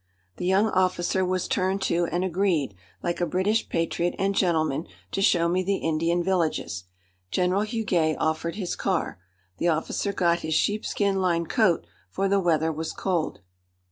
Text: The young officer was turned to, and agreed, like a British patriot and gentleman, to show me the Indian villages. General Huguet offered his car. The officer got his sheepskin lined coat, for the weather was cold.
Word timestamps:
The 0.37 0.47
young 0.47 0.65
officer 0.69 1.23
was 1.23 1.47
turned 1.47 1.83
to, 1.83 2.07
and 2.11 2.23
agreed, 2.23 2.73
like 3.03 3.21
a 3.21 3.25
British 3.27 3.69
patriot 3.69 4.15
and 4.17 4.33
gentleman, 4.33 4.87
to 5.11 5.21
show 5.21 5.47
me 5.47 5.61
the 5.61 5.75
Indian 5.75 6.23
villages. 6.23 6.85
General 7.29 7.61
Huguet 7.61 8.17
offered 8.19 8.55
his 8.55 8.75
car. 8.75 9.19
The 9.59 9.67
officer 9.67 10.11
got 10.11 10.39
his 10.39 10.55
sheepskin 10.55 11.17
lined 11.21 11.49
coat, 11.49 11.85
for 12.09 12.27
the 12.27 12.39
weather 12.39 12.71
was 12.71 12.93
cold. 12.93 13.41